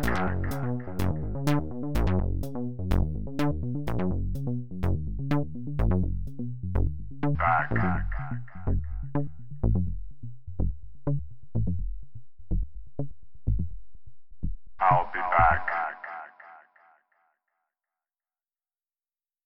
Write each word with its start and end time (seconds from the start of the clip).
rock. 0.00 0.41